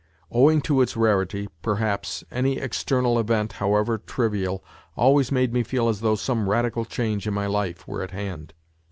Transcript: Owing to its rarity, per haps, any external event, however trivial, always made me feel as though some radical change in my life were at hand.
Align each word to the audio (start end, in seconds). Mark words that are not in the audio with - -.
Owing 0.31 0.61
to 0.61 0.81
its 0.81 0.97
rarity, 0.97 1.47
per 1.61 1.75
haps, 1.75 2.23
any 2.31 2.57
external 2.57 3.19
event, 3.19 3.53
however 3.61 3.99
trivial, 3.99 4.63
always 4.95 5.31
made 5.31 5.53
me 5.53 5.61
feel 5.61 5.87
as 5.89 5.99
though 5.99 6.15
some 6.15 6.49
radical 6.49 6.85
change 6.85 7.27
in 7.27 7.35
my 7.35 7.45
life 7.45 7.87
were 7.87 8.01
at 8.01 8.09
hand. 8.09 8.55